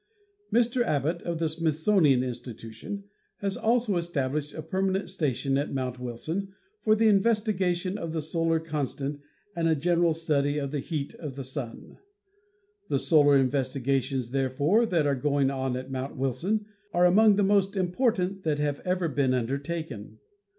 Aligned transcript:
Mr. 0.51 0.81
Abbot, 0.83 1.21
of 1.21 1.37
the 1.37 1.47
Smithsonian 1.47 2.23
Institution, 2.23 3.03
has 3.37 3.55
also 3.55 3.97
established 3.97 4.51
a 4.51 4.63
permanent 4.63 5.09
station 5.09 5.59
at 5.59 5.75
Mount 5.75 5.99
Wilson 5.99 6.55
for 6.79 6.95
the 6.95 7.07
investigation 7.07 7.99
of 7.99 8.11
the 8.11 8.19
solar 8.19 8.59
constant 8.59 9.19
and 9.55 9.67
a 9.67 9.75
general 9.75 10.15
study 10.15 10.57
of 10.57 10.71
the 10.71 10.79
heat 10.79 11.13
of 11.13 11.35
the 11.35 11.43
Sun. 11.43 11.99
The 12.89 12.97
solar 12.97 13.37
investigations, 13.37 14.31
therefore, 14.31 14.87
that 14.87 15.05
are 15.05 15.13
going 15.13 15.51
on 15.51 15.77
at 15.77 15.91
Mount 15.91 16.17
Wilson 16.17 16.65
are 16.95 17.05
among 17.05 17.35
the 17.35 17.43
most 17.43 17.75
important 17.77 18.41
that 18.41 18.57
have 18.57 18.79
ever 18.79 19.07
been 19.07 19.35
undertaken. 19.35 20.17